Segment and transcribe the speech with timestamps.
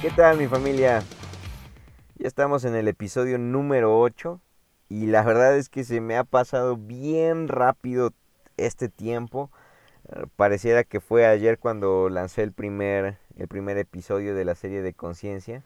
[0.00, 1.02] ¿qué tal mi familia?
[2.16, 4.40] Ya estamos en el episodio número 8
[4.88, 8.12] y la verdad es que se me ha pasado bien rápido
[8.56, 9.50] este tiempo.
[10.08, 14.80] Eh, Pareciera que fue ayer cuando lancé el primer, el primer episodio de la serie
[14.80, 15.62] de conciencia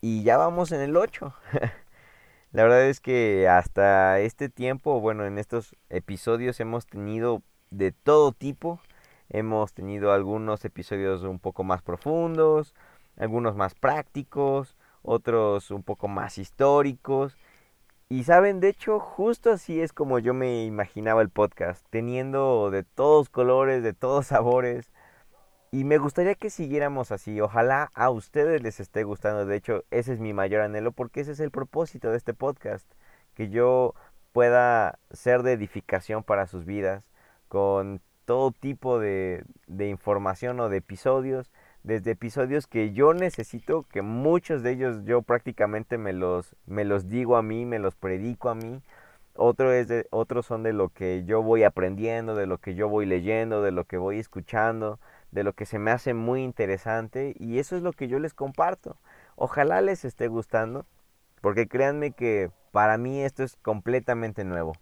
[0.00, 1.34] y ya vamos en el 8.
[2.52, 8.30] La verdad es que hasta este tiempo, bueno, en estos episodios hemos tenido de todo
[8.30, 8.80] tipo.
[9.30, 12.74] Hemos tenido algunos episodios un poco más profundos,
[13.16, 17.36] algunos más prácticos, otros un poco más históricos.
[18.08, 22.82] Y saben, de hecho, justo así es como yo me imaginaba el podcast, teniendo de
[22.82, 24.92] todos colores, de todos sabores.
[25.70, 27.40] Y me gustaría que siguiéramos así.
[27.40, 29.46] Ojalá a ustedes les esté gustando.
[29.46, 32.86] De hecho, ese es mi mayor anhelo porque ese es el propósito de este podcast.
[33.34, 33.94] Que yo
[34.32, 37.04] pueda ser de edificación para sus vidas
[37.48, 41.50] con todo tipo de, de información o de episodios.
[41.82, 47.08] Desde episodios que yo necesito, que muchos de ellos yo prácticamente me los, me los
[47.08, 48.82] digo a mí, me los predico a mí.
[49.34, 52.88] Otro es de, otros son de lo que yo voy aprendiendo, de lo que yo
[52.88, 54.98] voy leyendo, de lo que voy escuchando
[55.32, 58.34] de lo que se me hace muy interesante y eso es lo que yo les
[58.34, 58.96] comparto.
[59.34, 60.86] Ojalá les esté gustando,
[61.40, 64.74] porque créanme que para mí esto es completamente nuevo.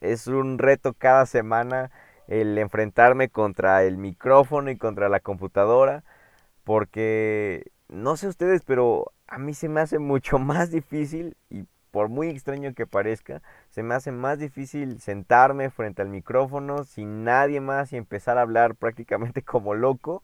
[0.00, 1.90] Es un reto cada semana
[2.26, 6.02] el enfrentarme contra el micrófono y contra la computadora,
[6.64, 12.08] porque no sé ustedes, pero a mí se me hace mucho más difícil y por
[12.08, 17.60] muy extraño que parezca, se me hace más difícil sentarme frente al micrófono sin nadie
[17.60, 20.22] más y empezar a hablar prácticamente como loco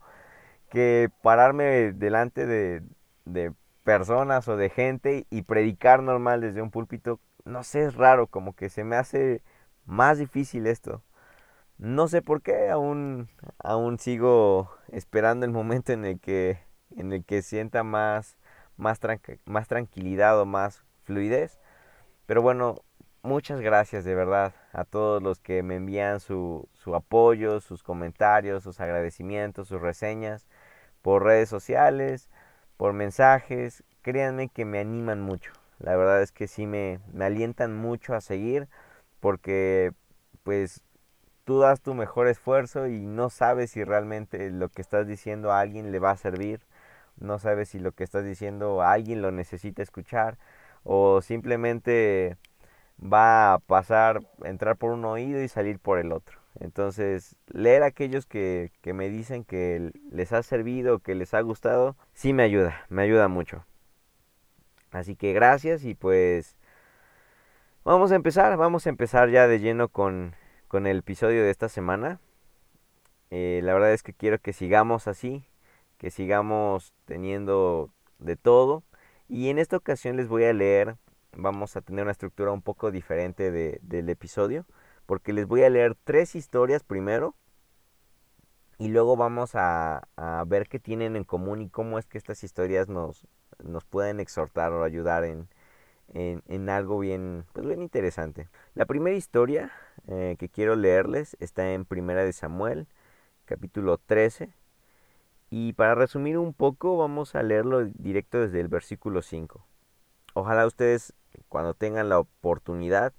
[0.70, 2.82] que pararme delante de,
[3.24, 3.52] de
[3.84, 7.20] personas o de gente y predicar normal desde un púlpito.
[7.44, 9.42] No sé, es raro, como que se me hace
[9.86, 11.02] más difícil esto.
[11.78, 13.28] No sé por qué, aún,
[13.58, 16.58] aún sigo esperando el momento en el que,
[16.96, 18.36] en el que sienta más,
[18.76, 18.98] más,
[19.44, 21.60] más tranquilidad o más fluidez.
[22.26, 22.82] Pero bueno,
[23.22, 28.64] muchas gracias de verdad a todos los que me envían su, su apoyo, sus comentarios,
[28.64, 30.48] sus agradecimientos, sus reseñas
[31.02, 32.28] por redes sociales,
[32.76, 33.84] por mensajes.
[34.02, 35.52] Créanme que me animan mucho.
[35.78, 38.68] La verdad es que sí me, me alientan mucho a seguir
[39.20, 39.92] porque
[40.42, 40.82] pues
[41.48, 45.60] tú das tu mejor esfuerzo y no sabes si realmente lo que estás diciendo a
[45.60, 46.60] alguien le va a servir.
[47.18, 50.36] No sabes si lo que estás diciendo a alguien lo necesita escuchar
[50.84, 52.36] o simplemente
[53.02, 56.38] va a pasar, entrar por un oído y salir por el otro.
[56.60, 61.96] Entonces, leer aquellos que, que me dicen que les ha servido, que les ha gustado,
[62.12, 63.64] sí me ayuda, me ayuda mucho.
[64.90, 66.58] Así que gracias y pues
[67.84, 70.34] vamos a empezar, vamos a empezar ya de lleno con,
[70.68, 72.20] con el episodio de esta semana.
[73.30, 75.44] Eh, la verdad es que quiero que sigamos así,
[75.96, 78.84] que sigamos teniendo de todo.
[79.28, 80.96] Y en esta ocasión les voy a leer,
[81.32, 84.66] vamos a tener una estructura un poco diferente de, del episodio,
[85.06, 87.34] porque les voy a leer tres historias primero
[88.78, 92.44] y luego vamos a, a, ver qué tienen en común y cómo es que estas
[92.44, 93.26] historias nos,
[93.62, 95.48] nos pueden exhortar o ayudar en,
[96.14, 98.48] en, algo bien, pues bien interesante.
[98.74, 99.72] La primera historia
[100.06, 102.86] eh, que quiero leerles está en Primera de Samuel,
[103.44, 104.52] capítulo 13,
[105.50, 109.64] y para resumir un poco, vamos a leerlo directo desde el versículo 5.
[110.34, 111.14] Ojalá ustedes,
[111.48, 113.12] cuando tengan la oportunidad,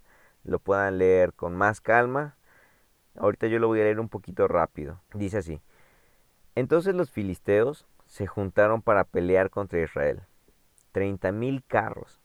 [0.43, 2.35] lo puedan leer con más calma.
[3.15, 5.01] Ahorita yo lo voy a leer un poquito rápido.
[5.13, 5.61] Dice así.
[6.55, 10.21] Entonces los filisteos se juntaron para pelear contra Israel.
[10.91, 12.21] Treinta mil carros,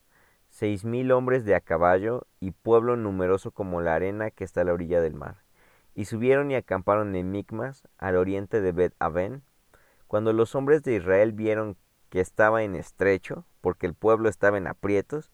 [0.54, 4.64] seis mil hombres de a caballo y pueblo numeroso como la arena que está a
[4.64, 5.38] la orilla del mar.
[5.96, 9.42] Y subieron y acamparon en Micmas, al oriente de Bet Aven,
[10.06, 11.76] cuando los hombres de Israel vieron
[12.08, 15.32] que estaba en estrecho, porque el pueblo estaba en aprietos,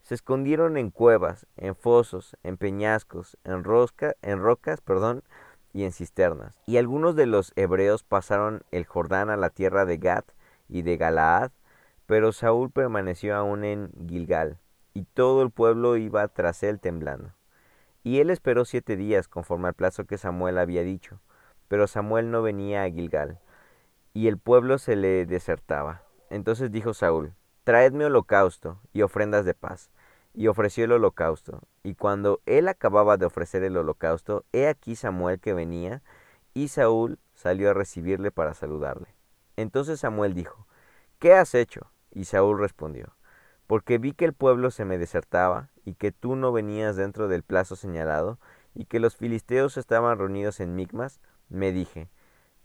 [0.00, 5.22] se escondieron en cuevas, en fosos, en peñascos, en, rosca, en rocas, perdón,
[5.74, 6.58] y en cisternas.
[6.66, 10.24] Y algunos de los hebreos pasaron el Jordán a la tierra de Gad
[10.70, 11.50] y de Galaad,
[12.06, 14.58] pero Saúl permaneció aún en Gilgal,
[14.94, 17.32] y todo el pueblo iba tras él temblando.
[18.02, 21.20] Y él esperó siete días conforme al plazo que Samuel había dicho,
[21.68, 23.40] pero Samuel no venía a Gilgal
[24.14, 26.02] y el pueblo se le desertaba.
[26.30, 27.34] Entonces dijo Saúl,
[27.64, 29.90] Traedme holocausto y ofrendas de paz.
[30.34, 31.60] Y ofreció el holocausto.
[31.82, 36.02] Y cuando él acababa de ofrecer el holocausto, he aquí Samuel que venía,
[36.54, 39.14] y Saúl salió a recibirle para saludarle.
[39.56, 40.66] Entonces Samuel dijo,
[41.18, 41.92] ¿Qué has hecho?
[42.10, 43.14] Y Saúl respondió,
[43.72, 47.42] Porque vi que el pueblo se me desertaba, y que tú no venías dentro del
[47.42, 48.38] plazo señalado,
[48.74, 52.10] y que los filisteos estaban reunidos en Micmas, me dije,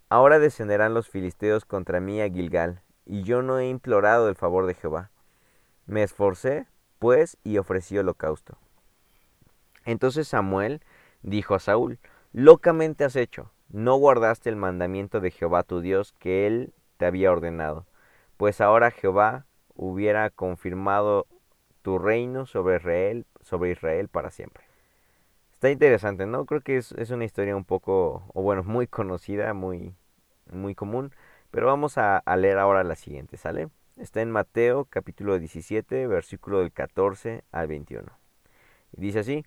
[0.09, 4.65] Ahora descenderán los filisteos contra mí a Gilgal, y yo no he implorado el favor
[4.65, 5.09] de Jehová.
[5.85, 6.67] Me esforcé,
[6.99, 8.57] pues, y ofrecí holocausto.
[9.85, 10.81] Entonces Samuel
[11.21, 11.99] dijo a Saúl,
[12.33, 17.31] locamente has hecho, no guardaste el mandamiento de Jehová tu Dios que él te había
[17.31, 17.85] ordenado,
[18.35, 19.45] pues ahora Jehová
[19.77, 21.27] hubiera confirmado
[21.81, 24.63] tu reino sobre Israel, sobre Israel para siempre.
[25.53, 26.45] Está interesante, ¿no?
[26.45, 29.95] Creo que es, una historia un poco, o bueno, muy conocida, muy,
[30.51, 31.13] muy común,
[31.49, 33.69] pero vamos a, a leer ahora la siguiente, ¿sale?
[33.95, 38.05] Está en Mateo capítulo 17, versículo del 14 al 21.
[38.95, 39.45] Y dice así,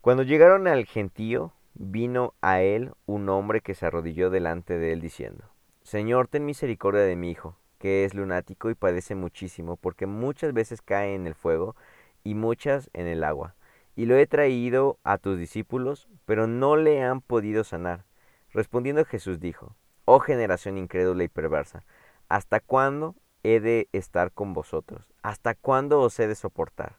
[0.00, 5.00] cuando llegaron al gentío, vino a él un hombre que se arrodilló delante de él
[5.00, 5.44] diciendo,
[5.82, 10.82] Señor, ten misericordia de mi hijo, que es lunático y padece muchísimo, porque muchas veces
[10.82, 11.76] cae en el fuego
[12.24, 13.54] y muchas en el agua.
[13.94, 18.04] Y lo he traído a tus discípulos, pero no le han podido sanar.
[18.52, 19.74] Respondiendo Jesús dijo,
[20.04, 21.84] Oh generación incrédula y perversa,
[22.28, 25.06] ¿hasta cuándo he de estar con vosotros?
[25.22, 26.96] ¿Hasta cuándo os he de soportar?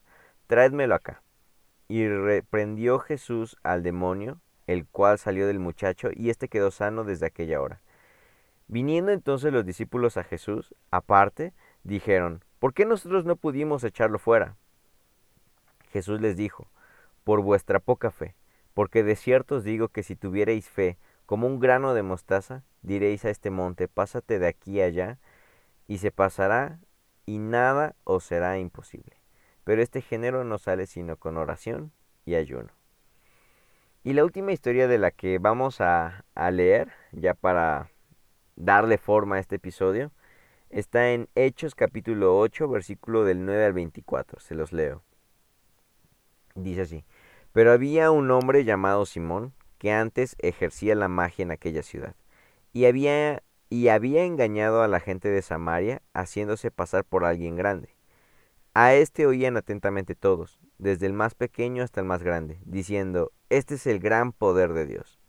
[0.47, 1.21] Traédmelo acá.
[1.87, 7.27] Y reprendió Jesús al demonio, el cual salió del muchacho, y éste quedó sano desde
[7.27, 7.81] aquella hora.
[8.67, 11.53] Viniendo entonces los discípulos a Jesús, aparte,
[11.83, 14.57] dijeron, ¿por qué nosotros no pudimos echarlo fuera?
[15.89, 16.69] Jesús les dijo,
[17.23, 18.35] por vuestra poca fe,
[18.73, 23.23] porque de cierto os digo que si tuvierais fe como un grano de mostaza, diréis
[23.25, 25.17] a este monte, pásate de aquí allá,
[25.87, 26.79] y se pasará,
[27.25, 29.17] y nada os será imposible.
[29.63, 31.91] Pero este género no sale sino con oración
[32.25, 32.69] y ayuno.
[34.03, 37.89] Y la última historia de la que vamos a, a leer, ya para
[38.57, 40.11] darle forma a este episodio,
[40.69, 44.41] está en Hechos capítulo 8, versículo del 9 al 24.
[44.41, 45.03] Se los leo.
[46.55, 47.05] Dice así,
[47.53, 52.15] pero había un hombre llamado Simón, que antes ejercía la magia en aquella ciudad,
[52.73, 57.95] y había, y había engañado a la gente de Samaria, haciéndose pasar por alguien grande.
[58.73, 63.75] A este oían atentamente todos, desde el más pequeño hasta el más grande, diciendo, Este
[63.75, 65.19] es el gran poder de Dios.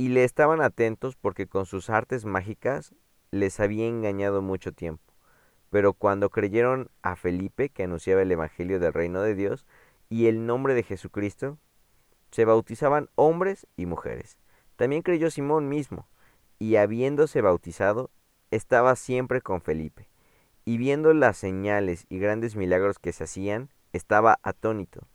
[0.00, 2.94] Y le estaban atentos porque con sus artes mágicas
[3.32, 5.12] les había engañado mucho tiempo.
[5.68, 9.66] Pero cuando creyeron a Felipe, que anunciaba el Evangelio del reino de Dios,
[10.08, 11.58] y el nombre de Jesucristo,
[12.30, 14.38] se bautizaban hombres y mujeres.
[14.76, 16.08] También creyó Simón mismo,
[16.58, 18.08] y habiéndose bautizado,
[18.50, 20.08] estaba siempre con Felipe
[20.64, 25.08] y viendo las señales y grandes milagros que se hacían, estaba atónito.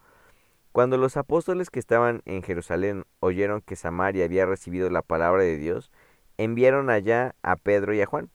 [0.75, 5.55] Cuando los apóstoles que estaban en Jerusalén oyeron que Samaria había recibido la palabra de
[5.55, 5.89] Dios,
[6.35, 8.29] enviaron allá a Pedro y a Juan,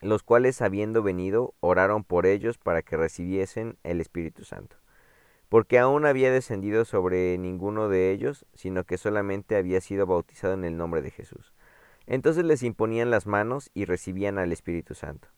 [0.00, 4.78] los cuales habiendo venido oraron por ellos para que recibiesen el Espíritu Santo,
[5.50, 10.64] porque aún había descendido sobre ninguno de ellos, sino que solamente había sido bautizado en
[10.64, 11.52] el nombre de Jesús.
[12.06, 15.28] Entonces les imponían las manos y recibían al Espíritu Santo.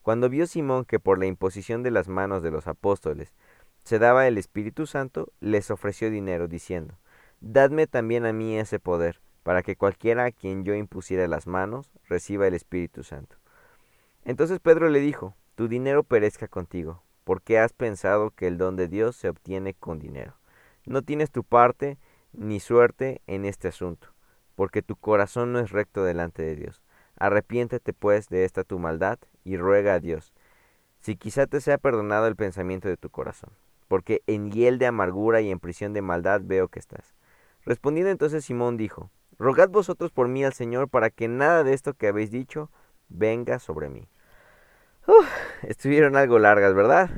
[0.00, 3.34] Cuando vio Simón que por la imposición de las manos de los apóstoles
[3.84, 6.98] se daba el Espíritu Santo, les ofreció dinero, diciendo,
[7.40, 11.90] Dadme también a mí ese poder, para que cualquiera a quien yo impusiera las manos
[12.08, 13.36] reciba el Espíritu Santo.
[14.24, 18.88] Entonces Pedro le dijo, Tu dinero perezca contigo, porque has pensado que el don de
[18.88, 20.34] Dios se obtiene con dinero.
[20.84, 21.98] No tienes tu parte
[22.32, 24.08] ni suerte en este asunto,
[24.54, 26.82] porque tu corazón no es recto delante de Dios.
[27.16, 30.32] Arrepiéntete pues de esta tu maldad y ruega a Dios,
[31.00, 33.50] si quizá te sea perdonado el pensamiento de tu corazón,
[33.90, 37.16] porque en hiel de amargura y en prisión de maldad veo que estás.
[37.64, 41.94] Respondiendo entonces Simón dijo, Rogad vosotros por mí al Señor para que nada de esto
[41.94, 42.70] que habéis dicho
[43.08, 44.06] venga sobre mí.
[45.62, 47.10] estuvieron algo largas, ¿verdad?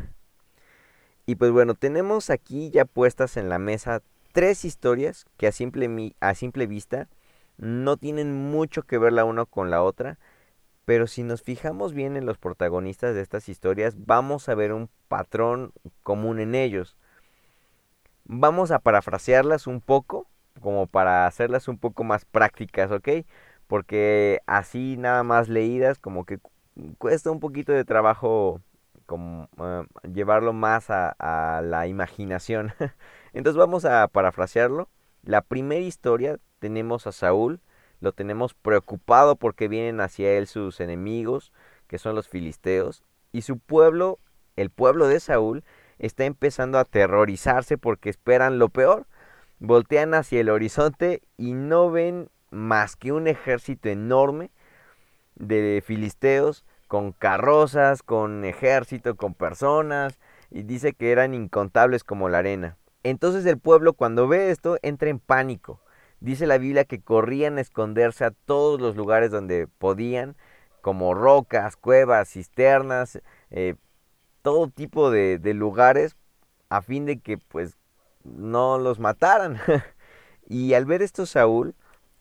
[1.27, 4.01] Y pues bueno, tenemos aquí ya puestas en la mesa
[4.33, 7.11] tres historias que a simple, a simple vista
[7.59, 10.19] no tienen mucho que ver la una con la otra,
[10.85, 14.89] pero si nos fijamos bien en los protagonistas de estas historias, vamos a ver un
[15.09, 15.73] patrón
[16.03, 16.97] común en ellos.
[18.25, 20.29] Vamos a parafrasearlas un poco,
[20.61, 23.09] como para hacerlas un poco más prácticas, ¿ok?
[23.67, 26.39] Porque así nada más leídas, como que
[26.99, 28.61] cuesta un poquito de trabajo
[29.07, 32.73] como, eh, llevarlo más a, a la imaginación.
[33.33, 34.89] Entonces vamos a parafrasearlo.
[35.23, 37.61] La primera historia tenemos a Saúl,
[38.03, 41.53] lo tenemos preocupado porque vienen hacia él sus enemigos,
[41.87, 44.19] que son los filisteos, y su pueblo,
[44.57, 45.63] el pueblo de Saúl,
[45.99, 49.07] está empezando a aterrorizarse porque esperan lo peor.
[49.61, 54.51] Voltean hacia el horizonte y no ven más que un ejército enorme
[55.37, 60.19] de filisteos con carrozas, con ejército, con personas,
[60.51, 62.77] y dice que eran incontables como la arena.
[63.05, 65.81] Entonces el pueblo cuando ve esto entra en pánico
[66.23, 70.37] Dice la Biblia que corrían a esconderse a todos los lugares donde podían
[70.81, 73.75] como rocas, cuevas, cisternas, eh,
[74.41, 76.17] todo tipo de, de lugares
[76.69, 77.77] a fin de que pues
[78.23, 79.59] no los mataran.
[80.49, 81.75] y al ver esto Saúl,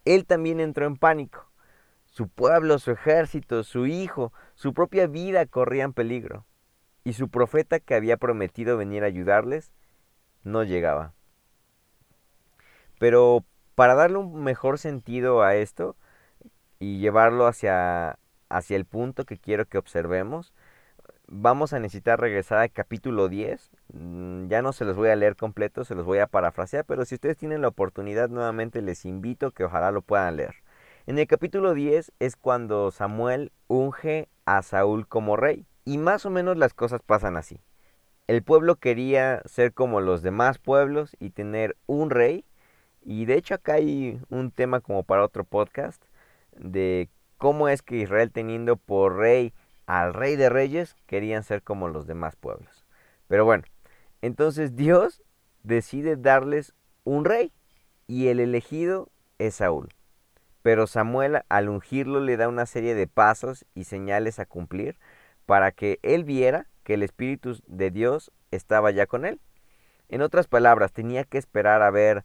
[0.03, 1.51] él también entró en pánico.
[2.05, 6.47] Su pueblo, su ejército, su hijo, su propia vida corrían peligro.
[7.03, 9.71] Y su profeta que había prometido venir a ayudarles,
[10.43, 11.13] no llegaba.
[12.97, 15.95] Pero para darle un mejor sentido a esto
[16.79, 18.17] y llevarlo hacia,
[18.49, 20.53] hacia el punto que quiero que observemos,
[21.27, 23.71] vamos a necesitar regresar al capítulo 10.
[23.93, 27.05] Mm, ya no se los voy a leer completo, se los voy a parafrasear, pero
[27.05, 30.55] si ustedes tienen la oportunidad nuevamente les invito que ojalá lo puedan leer.
[31.07, 35.65] En el capítulo 10 es cuando Samuel unge a Saúl como rey.
[35.83, 37.59] Y más o menos las cosas pasan así.
[38.27, 42.45] El pueblo quería ser como los demás pueblos y tener un rey.
[43.03, 46.03] Y de hecho acá hay un tema como para otro podcast
[46.57, 49.53] de cómo es que Israel teniendo por rey
[49.87, 52.85] al rey de reyes querían ser como los demás pueblos.
[53.27, 53.63] Pero bueno,
[54.21, 55.23] entonces Dios
[55.63, 57.51] decide darles un rey
[58.07, 59.89] y el elegido es Saúl.
[60.61, 64.97] Pero Samuel al ungirlo le da una serie de pasos y señales a cumplir
[65.45, 69.39] para que él viera que el Espíritu de Dios estaba ya con él.
[70.09, 72.23] En otras palabras, tenía que esperar a ver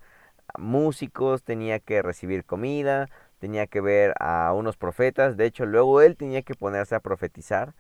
[0.59, 6.17] músicos, tenía que recibir comida, tenía que ver a unos profetas, de hecho luego él
[6.17, 7.75] tenía que ponerse a profetizar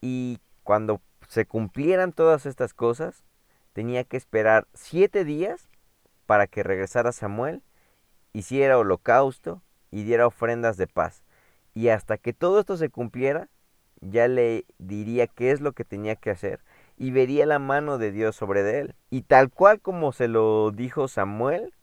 [0.00, 3.24] y cuando se cumplieran todas estas cosas,
[3.72, 5.68] tenía que esperar siete días
[6.26, 7.62] para que regresara Samuel,
[8.32, 11.22] hiciera holocausto y diera ofrendas de paz.
[11.74, 13.48] Y hasta que todo esto se cumpliera,
[14.00, 16.60] ya le diría qué es lo que tenía que hacer
[16.96, 18.94] y vería la mano de Dios sobre de él.
[19.10, 21.73] Y tal cual como se lo dijo Samuel,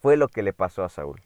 [0.00, 1.22] fue lo que le pasó a Saúl.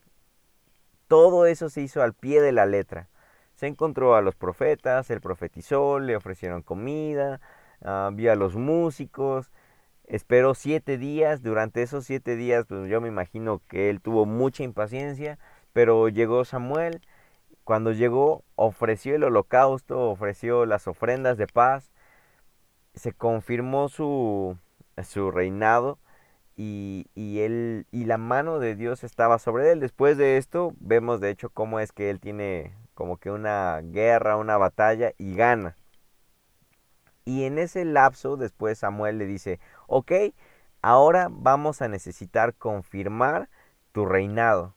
[1.08, 3.08] Todo eso se hizo al pie de la letra.
[3.54, 7.40] Se encontró a los profetas, él profetizó, le ofrecieron comida,
[7.80, 9.52] uh, vio a los músicos,
[10.06, 11.42] esperó siete días.
[11.42, 15.38] Durante esos siete días, pues yo me imagino que él tuvo mucha impaciencia
[15.74, 17.02] pero llegó Samuel,
[17.64, 21.90] cuando llegó ofreció el holocausto, ofreció las ofrendas de paz,
[22.94, 24.56] se confirmó su,
[25.02, 25.98] su reinado
[26.56, 29.80] y, y, él, y la mano de Dios estaba sobre él.
[29.80, 34.36] Después de esto vemos de hecho cómo es que él tiene como que una guerra,
[34.36, 35.76] una batalla y gana.
[37.24, 40.12] Y en ese lapso después Samuel le dice, ok,
[40.82, 43.48] ahora vamos a necesitar confirmar
[43.92, 44.74] tu reinado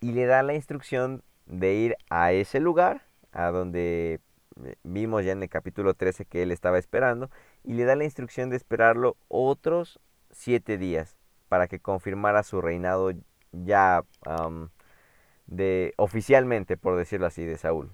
[0.00, 4.20] y le da la instrucción de ir a ese lugar, a donde
[4.64, 7.30] eh, vimos ya en el capítulo 13 que él estaba esperando,
[7.62, 10.00] y le da la instrucción de esperarlo otros
[10.36, 11.16] siete días
[11.48, 13.12] para que confirmara su reinado
[13.52, 14.04] ya
[15.46, 17.92] de oficialmente, por decirlo así, de Saúl.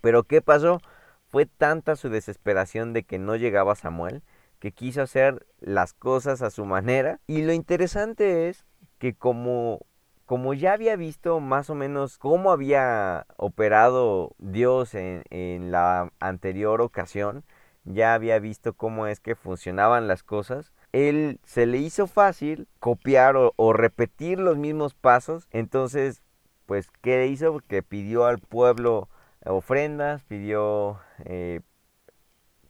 [0.00, 0.80] Pero ¿qué pasó?
[1.28, 4.22] Fue tanta su desesperación de que no llegaba Samuel
[4.58, 7.20] que quiso hacer las cosas a su manera.
[7.26, 8.64] Y lo interesante es
[8.98, 9.80] que como
[10.26, 17.44] como ya había visto más o menos cómo había operado Dios en, la anterior ocasión,
[17.84, 23.36] ya había visto cómo es que funcionaban las cosas, él se le hizo fácil copiar
[23.36, 26.22] o, repetir los mismos pasos, entonces,
[26.64, 27.60] pues, ¿qué hizo?
[27.68, 29.08] Que pidió al pueblo
[29.44, 31.60] ofrendas, pidió eh,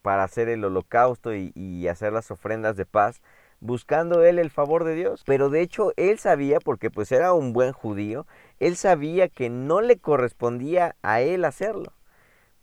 [0.02, 3.23] para hacer el holocausto y hacer las ofrendas de paz,
[3.61, 5.23] buscando él el favor de Dios.
[5.26, 8.26] Pero de hecho él sabía, porque pues era un buen judío,
[8.61, 11.92] él sabía que no le correspondía a él hacerlo.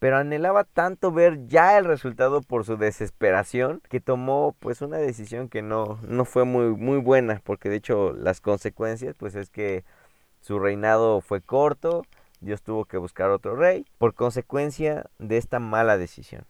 [0.03, 5.47] Pero anhelaba tanto ver ya el resultado por su desesperación que tomó pues una decisión
[5.47, 9.85] que no, no fue muy, muy buena, porque de hecho las consecuencias pues es que
[10.41, 12.03] su reinado fue corto,
[12.41, 16.43] Dios tuvo que buscar otro rey por consecuencia de esta mala decisión.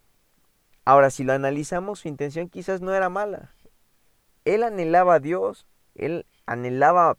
[0.84, 3.52] Ahora, si lo analizamos, su intención quizás no era mala.
[4.44, 7.18] Él anhelaba a Dios, él anhelaba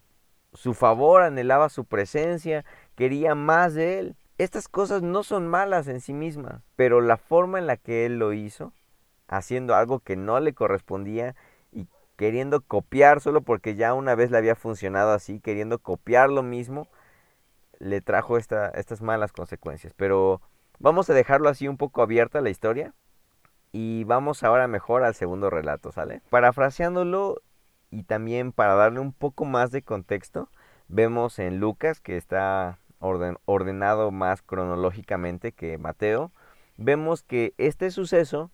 [0.54, 2.66] su favor, anhelaba su presencia,
[2.96, 4.18] quería más de él.
[4.38, 8.20] Estas cosas no son malas en sí mismas, pero la forma en la que él
[8.20, 8.74] lo hizo,
[9.30, 11.36] haciendo algo que no le correspondía
[11.72, 11.88] y
[12.18, 16.90] queriendo copiar solo porque ya una vez le había funcionado así, queriendo copiar lo mismo,
[17.80, 19.94] le trajo estas malas consecuencias.
[19.96, 20.42] Pero
[20.80, 22.94] vamos a dejarlo así un poco abierta la historia
[23.72, 26.22] y vamos ahora mejor al segundo relato, ¿sale?
[26.30, 27.42] Parafraseándolo
[27.90, 30.50] y también para darle un poco más de contexto,
[30.90, 36.32] vemos en Lucas que está ordenado más cronológicamente que Mateo,
[36.78, 38.52] vemos que este suceso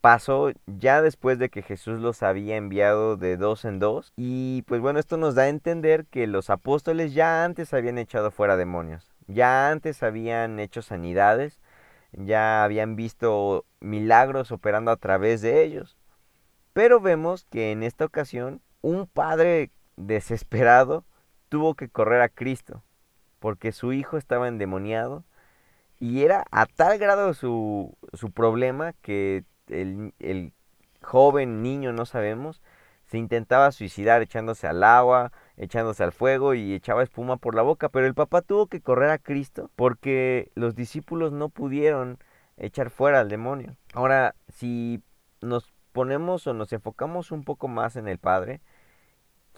[0.00, 4.12] pasó ya después de que Jesús los había enviado de dos en dos.
[4.16, 8.30] Y pues bueno, esto nos da a entender que los apóstoles ya antes habían echado
[8.30, 11.60] fuera demonios, ya antes habían hecho sanidades,
[12.12, 15.96] ya habían visto milagros operando a través de ellos.
[16.72, 21.04] Pero vemos que en esta ocasión un padre desesperado
[21.48, 22.84] tuvo que correr a Cristo
[23.38, 25.24] porque su hijo estaba endemoniado
[25.98, 30.52] y era a tal grado su, su problema que el, el
[31.02, 32.62] joven niño, no sabemos,
[33.06, 37.88] se intentaba suicidar echándose al agua, echándose al fuego y echaba espuma por la boca,
[37.88, 42.18] pero el papá tuvo que correr a Cristo porque los discípulos no pudieron
[42.56, 43.76] echar fuera al demonio.
[43.94, 45.02] Ahora, si
[45.40, 48.60] nos ponemos o nos enfocamos un poco más en el Padre,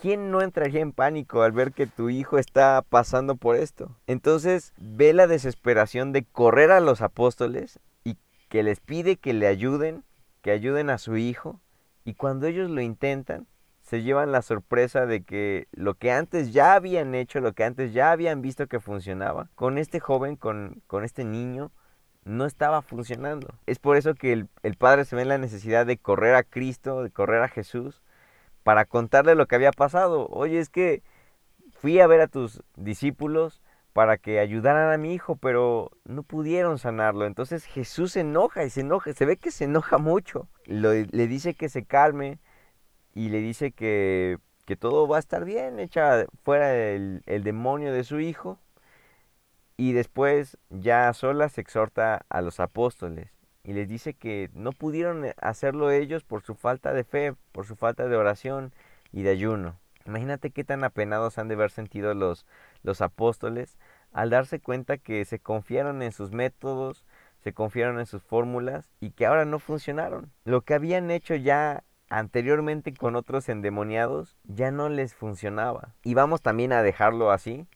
[0.01, 3.97] ¿quién no entraría en pánico al ver que tu hijo está pasando por esto?
[4.07, 8.17] Entonces ve la desesperación de correr a los apóstoles y
[8.49, 10.05] que les pide que le ayuden,
[10.43, 11.61] que ayuden a su hijo,
[12.05, 13.47] y cuando ellos lo intentan,
[13.83, 17.93] se llevan la sorpresa de que lo que antes ya habían hecho, lo que antes
[17.93, 21.73] ya habían visto que funcionaba, con este joven, con, con este niño,
[22.25, 23.55] no estaba funcionando.
[23.67, 26.43] Es por eso que el, el, padre se ve en la necesidad de correr a
[26.43, 28.03] Cristo, de correr a Jesús,
[28.69, 30.27] para contarle lo que había pasado.
[30.29, 31.03] Oye, es que
[31.81, 33.63] fui a ver a tus discípulos
[33.95, 37.25] para que ayudaran a mi hijo, pero no pudieron sanarlo.
[37.25, 40.51] Entonces Jesús se enoja y se enoja, se ve que se enoja mucho.
[40.67, 42.41] le dice que se calme
[43.15, 47.91] y le dice que, que todo va a estar bien, echa fuera el, el demonio
[47.91, 48.59] de su hijo.
[49.79, 55.25] Y después ya a solas exhorta a los apóstoles y les dice que no pudieron
[55.25, 58.73] eh, hacerlo ellos por su falta de fe, por su falta de oración
[59.13, 59.79] y de ayuno.
[60.07, 62.47] Imagínate qué tan apenados han de haber sentido los,
[62.83, 63.79] los apóstoles
[64.13, 67.05] al darse cuenta que se confiaron en sus métodos,
[67.43, 70.33] se confiaron en sus fórmulas y que ahora no funcionaron.
[70.45, 75.95] Lo que habían hecho ya anteriormente con otros endemoniados ya no les funcionaba.
[76.03, 77.67] Y vamos también a dejarlo así,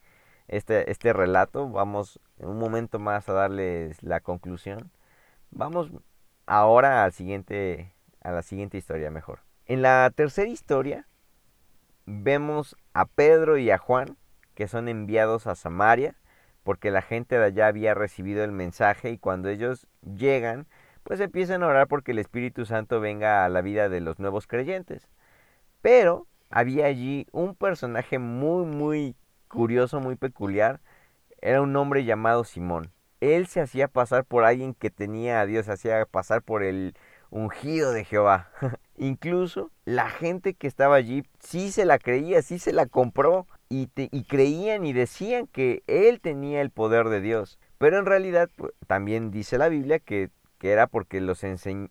[0.49, 4.91] este, este relato, vamos un momento más a darles la conclusión.
[5.55, 5.91] Vamos
[6.47, 9.41] ahora al siguiente, a la siguiente historia mejor.
[9.67, 11.07] En la tercera historia
[12.07, 14.17] vemos a Pedro y a Juan
[14.55, 16.17] que son enviados a Samaria
[16.63, 20.67] porque la gente de allá había recibido el mensaje y cuando ellos llegan
[21.03, 24.47] pues empiezan a orar porque el Espíritu Santo venga a la vida de los nuevos
[24.47, 25.07] creyentes.
[25.83, 29.17] Pero había allí un personaje muy muy
[29.49, 30.81] curioso, muy peculiar.
[31.43, 32.91] Era un hombre llamado Simón
[33.23, 36.95] él se hacía pasar por alguien que tenía a Dios, se hacía pasar por el
[37.31, 38.51] ungido de Jehová.
[38.97, 43.87] Incluso la gente que estaba allí sí se la creía, sí se la compró y,
[44.25, 47.61] creían y decían que él tenía el poder de Dios.
[47.79, 51.43] Pero en realidad pues, también dice la Biblia que, que era porque los,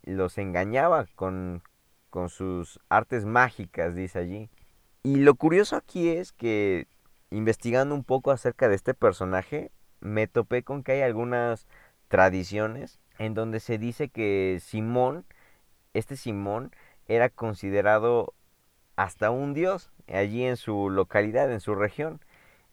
[0.03, 1.63] los engañaba con,
[2.09, 4.49] con sus artes mágicas, dice allí.
[5.01, 6.87] Y lo curioso aquí es que
[7.29, 11.67] investigando un poco acerca de este personaje, me topé con que hay algunas
[12.07, 15.25] tradiciones en donde se dice que Simón,
[15.93, 16.71] este Simón,
[17.07, 18.33] era considerado
[18.95, 22.19] hasta un dios allí en su localidad, en su región,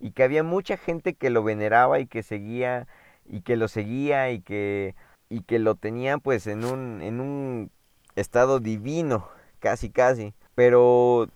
[0.01, 2.87] y que había mucha gente que lo veneraba y que seguía
[3.27, 4.95] y que lo seguía y que
[5.29, 7.71] y que lo tenían pues en un en un
[8.17, 9.29] estado divino,
[9.61, 11.29] casi casi, pero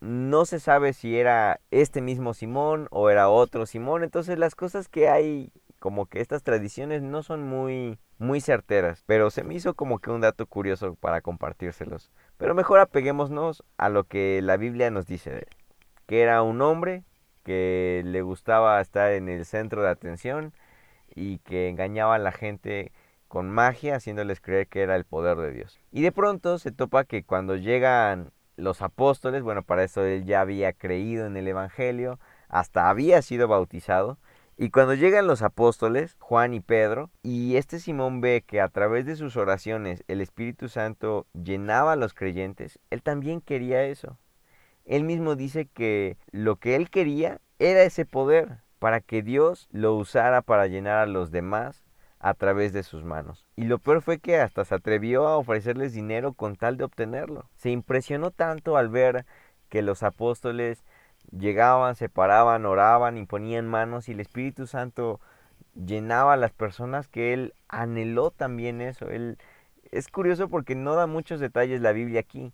[0.00, 4.02] no se sabe si era este mismo Simón o era otro Simón.
[4.02, 9.04] Entonces las cosas que hay, como que estas tradiciones no son muy, muy certeras.
[9.06, 12.10] Pero se me hizo como que un dato curioso para compartírselos.
[12.38, 15.56] Pero mejor apeguémonos a lo que la Biblia nos dice de él.
[16.06, 17.04] Que era un hombre
[17.44, 20.52] que le gustaba estar en el centro de atención
[21.14, 22.92] y que engañaba a la gente
[23.28, 25.78] con magia, haciéndoles creer que era el poder de Dios.
[25.92, 30.40] Y de pronto se topa que cuando llegan los apóstoles, bueno, para eso él ya
[30.40, 34.18] había creído en el Evangelio, hasta había sido bautizado.
[34.56, 39.06] Y cuando llegan los apóstoles, Juan y Pedro, y este Simón ve que a través
[39.06, 44.18] de sus oraciones el Espíritu Santo llenaba a los creyentes, él también quería eso.
[44.84, 49.94] Él mismo dice que lo que él quería era ese poder para que Dios lo
[49.94, 51.84] usara para llenar a los demás
[52.20, 53.46] a través de sus manos.
[53.56, 57.48] Y lo peor fue que hasta se atrevió a ofrecerles dinero con tal de obtenerlo.
[57.54, 59.24] Se impresionó tanto al ver
[59.70, 60.84] que los apóstoles
[61.30, 65.18] llegaban, se paraban, oraban, y ponían manos y el Espíritu Santo
[65.74, 69.08] llenaba a las personas que él anheló también eso.
[69.08, 69.38] Él
[69.90, 72.52] es curioso porque no da muchos detalles la Biblia aquí,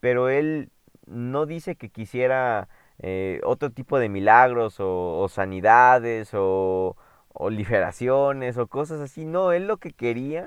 [0.00, 0.70] pero él
[1.06, 6.96] no dice que quisiera eh, otro tipo de milagros o sanidades o,
[7.38, 9.24] o liberaciones o cosas así.
[9.24, 10.46] No, él lo que quería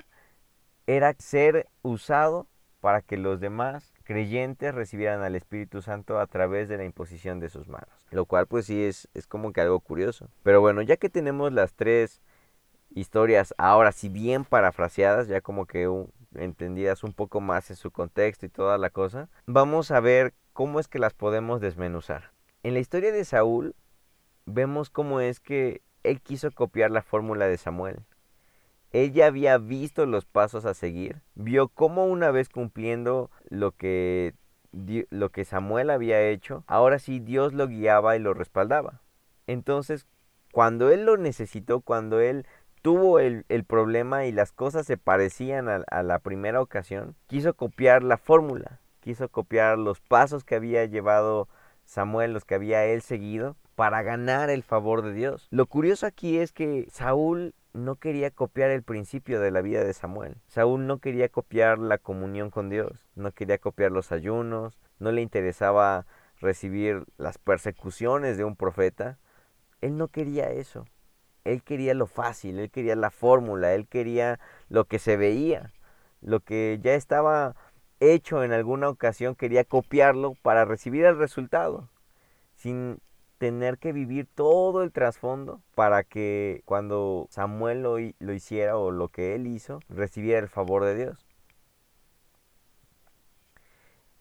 [0.88, 2.48] era ser usado
[2.82, 7.50] para que los demás creyentes recibieran al Espíritu Santo a través de la imposición de
[7.50, 8.08] sus manos.
[8.12, 10.30] Lo cual pues sí es, es como que algo curioso.
[10.44, 12.22] Pero bueno, ya que tenemos las tres
[12.90, 15.88] historias ahora si bien parafraseadas, ya como que
[16.36, 20.80] entendidas un poco más en su contexto y toda la cosa, vamos a ver cómo
[20.80, 22.32] es que las podemos desmenuzar.
[22.64, 23.76] En la historia de Saúl
[24.46, 28.00] vemos cómo es que él quiso copiar la fórmula de Samuel.
[28.92, 34.34] Él ya había visto los pasos a seguir, vio cómo una vez cumpliendo lo que,
[34.72, 39.02] lo que Samuel había hecho, ahora sí Dios lo guiaba y lo respaldaba.
[39.46, 40.08] Entonces,
[40.52, 42.46] cuando él lo necesitó, cuando él
[42.82, 48.18] tuvo el, problema y las cosas se parecían a, la primera ocasión, quiso copiar la
[48.18, 51.48] fórmula, quiso copiar los pasos que había llevado
[51.86, 55.48] Samuel, los que había él seguido, para ganar el favor de Dios.
[55.52, 59.94] Lo curioso aquí es que Saúl no quería copiar el principio de la vida de
[59.94, 60.36] Samuel.
[60.48, 65.22] Saúl no quería copiar la comunión con Dios, no quería copiar los ayunos, no le
[65.22, 66.06] interesaba
[66.42, 69.18] recibir las persecuciones de un profeta.
[69.80, 70.86] Él no quería eso.
[71.46, 75.72] Él quería lo fácil, él quería la fórmula, él quería lo que se veía,
[76.20, 77.56] lo que ya estaba
[78.02, 81.88] hecho en alguna ocasión, quería copiarlo para recibir el resultado,
[82.56, 83.00] sin
[83.40, 89.08] tener que vivir todo el trasfondo para que cuando Samuel lo, lo hiciera o lo
[89.08, 91.26] que él hizo, recibiera el favor de Dios.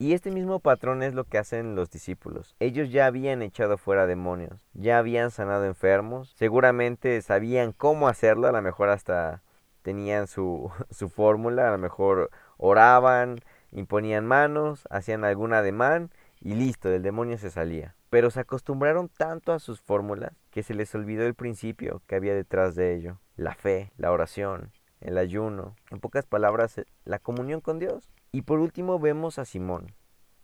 [0.01, 2.55] Y este mismo patrón es lo que hacen los discípulos.
[2.61, 8.53] Ellos ya habían echado fuera demonios, ya habían sanado enfermos, seguramente sabían cómo hacerlo, a
[8.53, 9.43] lo mejor hasta
[9.83, 13.41] tenían su, su fórmula, a lo mejor oraban,
[13.73, 17.97] imponían manos, hacían algún ademán y listo, el demonio se salía.
[18.11, 22.35] Pero se acostumbraron tanto a sus fórmulas que se les olvidó el principio que había
[22.35, 27.79] detrás de ello, la fe, la oración, el ayuno, en pocas palabras, la comunión con
[27.79, 28.09] Dios.
[28.33, 29.95] Y por último vemos a Simón.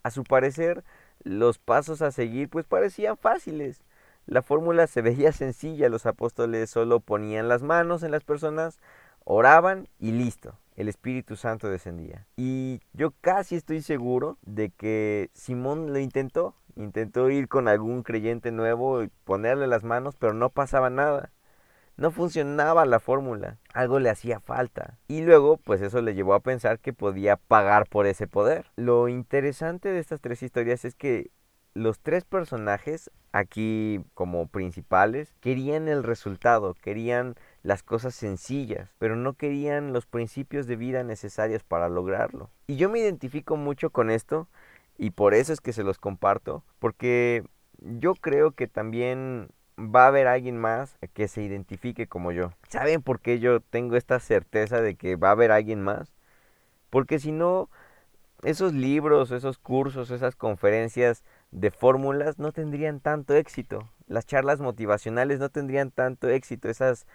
[0.02, 0.84] A su parecer,
[1.22, 3.82] los pasos a seguir pues parecían fáciles.
[4.26, 8.78] La fórmula se veía sencilla, los apóstoles solo ponían las manos en las personas,
[9.24, 12.26] oraban y listo, el Espíritu Santo descendía.
[12.36, 18.50] Y yo casi estoy seguro de que Simón lo intentó, intentó ir con algún creyente
[18.50, 21.30] nuevo y ponerle las manos, pero no pasaba nada.
[21.96, 24.98] No funcionaba la fórmula, algo le hacía falta.
[25.06, 28.66] Y luego, pues eso le llevó a pensar que podía pagar por ese poder.
[28.74, 31.30] Lo interesante de estas tres historias es que
[31.72, 39.32] los tres personajes aquí como principales querían el resultado, querían las cosas sencillas, pero no
[39.32, 42.50] querían los principios de vida necesarios para lograrlo.
[42.66, 44.46] Y yo me identifico mucho con esto
[44.98, 47.42] y por eso es que se los comparto, porque
[47.80, 49.48] yo creo que también
[49.78, 52.52] va a haber alguien más que se identifique como yo.
[52.68, 56.12] ¿Saben por qué yo tengo esta certeza de que va a haber alguien más?
[56.90, 57.70] Porque si no,
[58.42, 63.88] esos libros, esos cursos, esas conferencias de fórmulas no tendrían tanto éxito.
[64.06, 66.68] Las charlas motivacionales no tendrían tanto éxito.
[66.68, 67.06] Esas,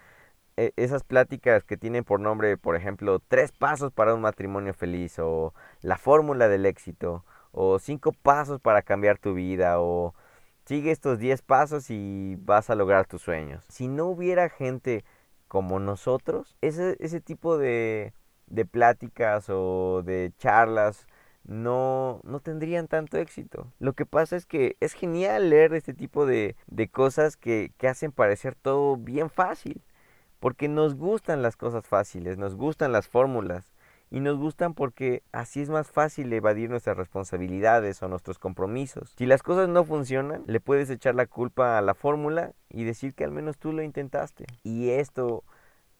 [0.56, 5.54] esas pláticas que tienen por nombre, por ejemplo, tres pasos para un matrimonio feliz o
[5.82, 10.14] la fórmula del éxito o cinco pasos para cambiar tu vida o
[10.70, 13.64] Sigue estos 10 pasos y vas a lograr tus sueños.
[13.68, 15.04] Si no hubiera gente
[15.48, 18.12] como nosotros, ese, ese tipo de,
[18.46, 21.08] de pláticas o de charlas
[21.42, 23.72] no, no tendrían tanto éxito.
[23.80, 27.88] Lo que pasa es que es genial leer este tipo de, de cosas que, que
[27.88, 29.82] hacen parecer todo bien fácil.
[30.40, 33.72] Porque nos gustan las cosas fáciles, nos gustan las fórmulas
[34.10, 39.14] y nos gustan porque así es más fácil evadir nuestras responsabilidades o nuestros compromisos.
[39.16, 43.14] Si las cosas no funcionan, le puedes echar la culpa a la fórmula y decir
[43.14, 44.46] que al menos tú lo intentaste.
[44.64, 45.44] Y esto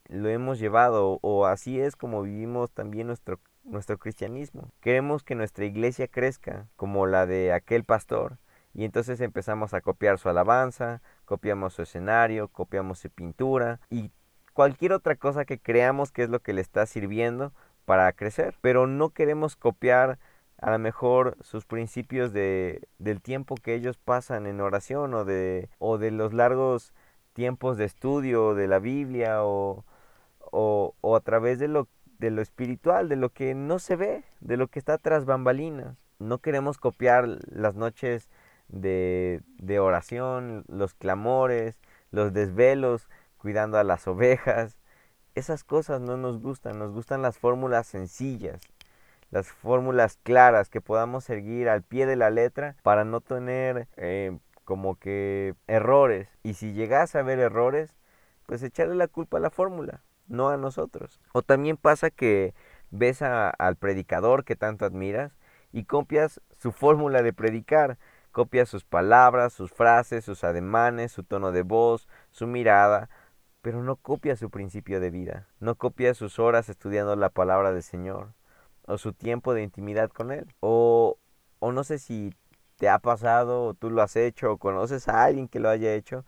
[0.08, 4.72] lo hemos llevado o así es como vivimos también nuestro nuestro cristianismo.
[4.80, 8.38] Queremos que nuestra iglesia crezca como la de aquel pastor
[8.72, 14.10] y entonces empezamos a copiar su alabanza, copiamos su escenario, copiamos su pintura y
[14.52, 17.52] cualquier otra cosa que creamos que es lo que le está sirviendo
[17.84, 20.18] para crecer, pero no queremos copiar
[20.58, 25.70] a lo mejor sus principios de, del tiempo que ellos pasan en oración o de,
[25.78, 26.92] o de los largos
[27.32, 29.84] tiempos de estudio de la Biblia o,
[30.40, 34.24] o, o a través de lo, de lo espiritual, de lo que no se ve,
[34.40, 35.96] de lo que está tras bambalinas.
[36.18, 38.28] No queremos copiar las noches
[38.68, 43.08] de, de oración, los clamores, los desvelos,
[43.40, 44.76] cuidando a las ovejas,
[45.34, 48.60] esas cosas no nos gustan, nos gustan las fórmulas sencillas,
[49.30, 54.38] las fórmulas claras que podamos seguir al pie de la letra para no tener eh,
[54.64, 56.28] como que errores.
[56.42, 57.94] Y si llegas a ver errores,
[58.46, 61.20] pues echarle la culpa a la fórmula, no a nosotros.
[61.32, 62.54] O también pasa que
[62.90, 65.32] ves al predicador que tanto admiras
[65.72, 67.98] y copias su fórmula de predicar,
[68.32, 73.08] copias sus palabras, sus frases, sus ademanes, su tono de voz, su mirada,
[73.62, 77.82] pero no copias su principio de vida, no copias sus horas estudiando la palabra del
[77.82, 78.32] Señor,
[78.86, 81.18] o su tiempo de intimidad con Él, o,
[81.58, 82.34] o no sé si
[82.76, 85.94] te ha pasado, o tú lo has hecho, o conoces a alguien que lo haya
[85.94, 86.24] hecho,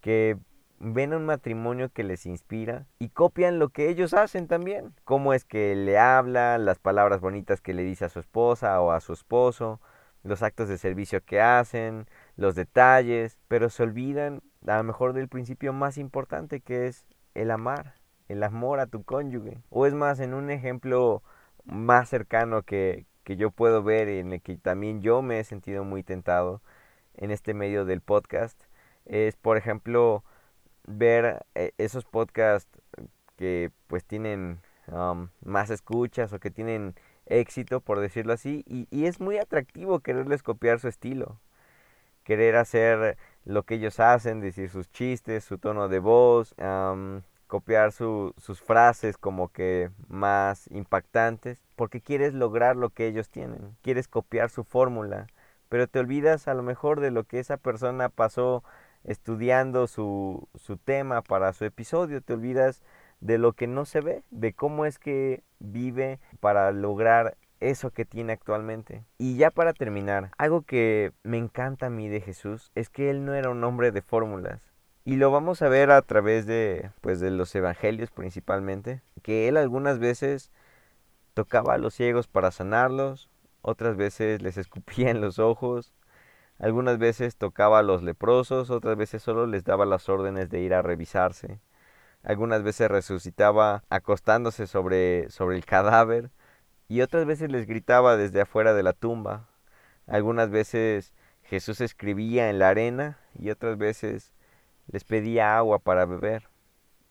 [0.00, 0.38] que
[0.80, 4.94] ven un matrimonio que les inspira y copian lo que ellos hacen también.
[5.04, 8.92] Cómo es que le habla, las palabras bonitas que le dice a su esposa o
[8.92, 9.80] a su esposo,
[10.22, 15.28] los actos de servicio que hacen, los detalles, pero se olvidan a lo mejor del
[15.28, 17.94] principio más importante que es el amar,
[18.28, 19.58] el amor a tu cónyuge.
[19.70, 21.22] O es más, en un ejemplo
[21.64, 25.84] más cercano que, que yo puedo ver, en el que también yo me he sentido
[25.84, 26.62] muy tentado
[27.16, 28.60] en este medio del podcast,
[29.06, 30.24] es por ejemplo
[30.86, 32.80] ver eh, esos podcasts
[33.36, 36.94] que pues tienen um, más escuchas o que tienen
[37.26, 41.40] éxito, por decirlo así, y, es muy atractivo quererles copiar su estilo,
[42.22, 46.54] querer hacer lo que ellos hacen, decir sus chistes, su tono de voz,
[47.46, 54.08] copiar sus frases como que más impactantes, porque quieres lograr lo que ellos tienen, quieres
[54.08, 55.26] copiar su fórmula,
[55.68, 58.64] pero te olvidas a lo mejor de lo que esa persona pasó
[59.04, 62.82] estudiando su, su tema para su episodio, te olvidas
[63.20, 68.04] de lo que no se ve, de cómo es que vive para lograr eso que
[68.04, 69.04] tiene actualmente.
[69.18, 73.24] Y ya para terminar, algo que me encanta a mí de Jesús es que él
[73.24, 74.60] no era un hombre de fórmulas.
[75.04, 79.56] Y lo vamos a ver a través de pues de los evangelios principalmente, que él
[79.56, 80.50] algunas veces
[81.34, 83.28] tocaba a los ciegos para sanarlos,
[83.60, 85.94] otras veces les escupía en los ojos,
[86.58, 90.74] algunas veces tocaba a los leprosos, otras veces solo les daba las órdenes de ir
[90.74, 91.60] a revisarse.
[92.22, 96.30] Algunas veces resucitaba acostándose sobre, sobre el cadáver
[96.88, 99.48] y otras veces les gritaba desde afuera de la tumba.
[100.06, 104.32] Algunas veces Jesús escribía en la arena y otras veces
[104.90, 106.48] les pedía agua para beber.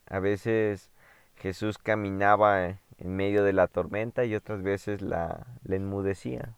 [0.08, 0.92] A veces
[1.36, 6.56] Jesús caminaba en medio de la tormenta y otras veces la enmudecía.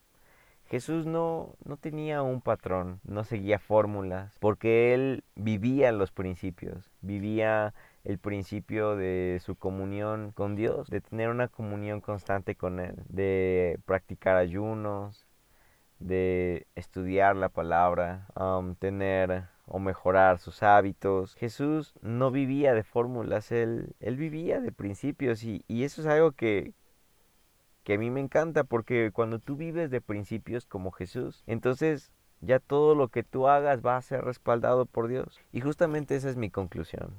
[0.67, 7.73] Jesús no, no tenía un patrón, no seguía fórmulas, porque él vivía los principios, vivía
[8.05, 13.79] el principio de su comunión con Dios, de tener una comunión constante con Él, de
[13.85, 15.27] practicar ayunos,
[15.99, 21.35] de estudiar la palabra, um, tener o mejorar sus hábitos.
[21.35, 26.73] Jesús no vivía de fórmulas, él, vivía de principios y, y eso es algo que,
[27.83, 32.59] que a mí me encanta porque cuando tú vives de principios como Jesús, entonces ya
[32.59, 35.41] todo lo que tú hagas va a ser respaldado por Dios.
[35.51, 37.15] Y justamente esa es mi conclusión.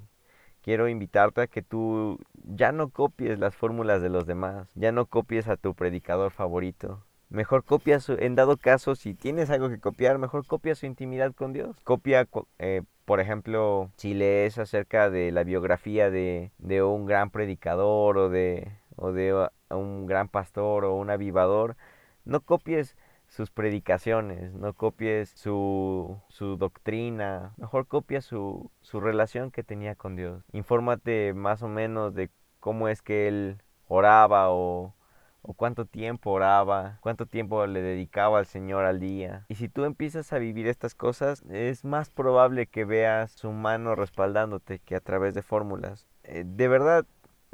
[0.67, 5.07] Quiero invitarte a que tú ya no copies las fórmulas de los demás, ya no
[5.07, 7.05] copies a tu predicador favorito.
[7.29, 11.33] Mejor copia su, en dado caso, si tienes algo que copiar, mejor copia su intimidad
[11.37, 11.79] con Dios.
[11.85, 12.27] Copia,
[12.59, 18.29] eh, por ejemplo, si lees acerca de la biografía de, de un gran predicador o
[18.29, 21.77] de, o de un gran pastor o un avivador,
[22.25, 22.97] no copies
[23.29, 30.17] sus predicaciones, no copies su, su doctrina, mejor copia su, su relación que tenía con
[30.17, 30.45] Dios.
[30.53, 34.95] Infórmate más o menos de cómo es que él oraba o,
[35.43, 39.45] o cuánto tiempo oraba, cuánto tiempo le dedicaba al Señor al día.
[39.49, 43.95] Y si tú empiezas a vivir estas cosas, es más probable que veas su mano
[43.95, 46.09] respaldándote que a través de fórmulas.
[46.25, 47.07] Eh, de verdad,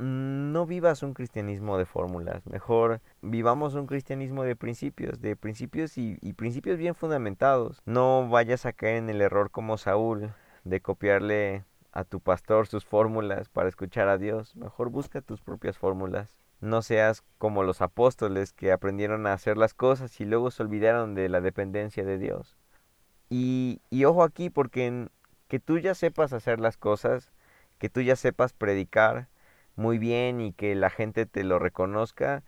[0.03, 6.17] no vivas un cristianismo de fórmulas, mejor vivamos un cristianismo de principios, de principios y,
[6.35, 7.81] principios bien fundamentados.
[7.87, 10.35] No vayas a caer en el error como Saúl
[10.65, 15.79] de copiarle a tu pastor sus fórmulas para escuchar a Dios, mejor busca tus propias
[15.79, 16.35] fórmulas.
[16.61, 21.15] No seas como los apóstoles que aprendieron a hacer las cosas y luego se olvidaron
[21.15, 22.57] de la dependencia de Dios.
[23.29, 25.09] Y, ojo aquí porque
[25.49, 27.33] que tú ya sepas hacer las cosas,
[27.79, 29.29] que tú ya sepas predicar,
[29.77, 32.43] muy bien y que la gente te lo reconozca,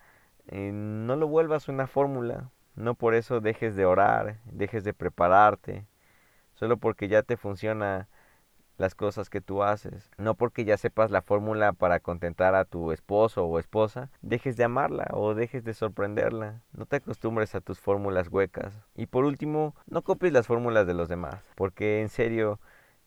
[0.48, 2.50] eh, no lo vuelvas una fórmula.
[2.76, 5.86] No por eso dejes de orar, dejes de prepararte,
[6.54, 8.08] solo porque ya te funciona
[8.76, 10.10] las cosas que tú haces.
[10.18, 14.64] No porque ya sepas la fórmula para contentar a tu esposo o esposa, dejes de
[14.64, 16.62] amarla o dejes de sorprenderla.
[16.72, 18.74] No te acostumbres a tus fórmulas huecas.
[18.94, 22.60] Y por último, no copies las fórmulas de los demás, porque en serio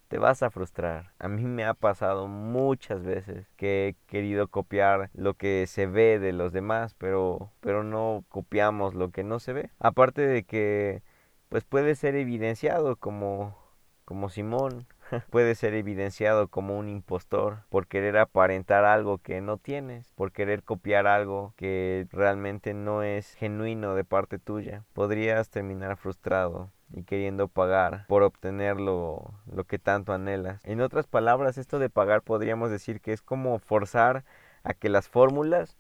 [0.08, 1.14] te vas a frustrar.
[1.20, 6.20] A mí me ha pasado muchas veces que he querido copiar lo que se ve
[6.20, 9.72] de los demás, pero, pero no copiamos lo que no se ve.
[9.80, 11.04] Aparte de que
[11.50, 13.58] pues puede ser evidenciado como,
[14.06, 14.88] como Simón.
[15.30, 20.64] puede ser evidenciado como un impostor por querer aparentar algo que no tienes, por querer
[20.64, 24.84] copiar algo que realmente no es genuino de parte tuya.
[24.94, 30.62] Podrías terminar frustrado y queriendo pagar por obtener lo, lo que tanto anhelas.
[30.64, 34.24] En otras palabras, esto de pagar podríamos decir que es como forzar
[34.64, 35.78] a que las fórmulas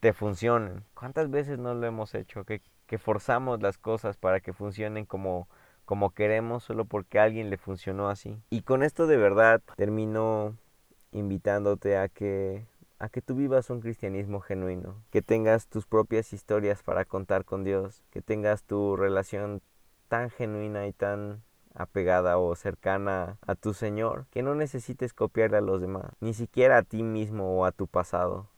[0.00, 0.84] te funcionen.
[0.94, 2.44] ¿Cuántas veces no lo hemos hecho?
[2.44, 5.48] Que, que forzamos las cosas para que funcionen como
[5.86, 8.42] como queremos solo porque a alguien le funcionó así.
[8.50, 10.56] Y con esto de verdad termino
[11.12, 12.66] invitándote a que
[12.98, 17.62] a que tú vivas un cristianismo genuino, que tengas tus propias historias para contar con
[17.62, 19.62] Dios, que tengas tu relación
[20.08, 21.42] tan genuina y tan
[21.74, 26.78] apegada o cercana a tu Señor, que no necesites copiarle a los demás, ni siquiera
[26.78, 28.48] a ti mismo o a tu pasado,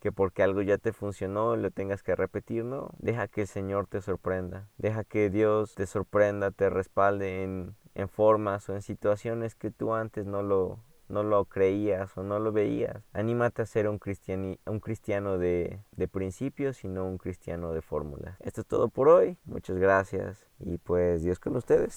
[0.00, 2.90] que porque algo ya te funcionó lo tengas que repetir, no.
[2.98, 4.68] Deja que el Señor te sorprenda.
[4.76, 9.94] Deja que Dios te sorprenda, te respalde en, en formas o en situaciones que tú
[9.94, 13.02] antes no lo, no lo creías o no lo veías.
[13.12, 17.82] Anímate a ser un, cristiani, un cristiano de, de principios y no un cristiano de
[17.82, 18.36] fórmula.
[18.40, 19.38] Esto es todo por hoy.
[19.44, 21.94] Muchas gracias y pues Dios con ustedes.